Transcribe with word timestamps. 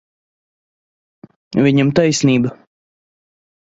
Viņam 1.67 1.93
taisnība. 2.01 2.57